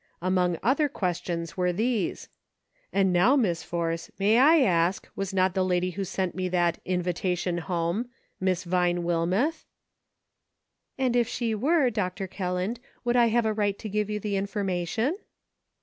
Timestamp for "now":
3.13-3.35